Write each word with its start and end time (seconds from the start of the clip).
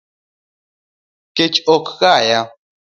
Kech 1.35 1.57
ok 1.75 1.85
kaya 1.99 2.39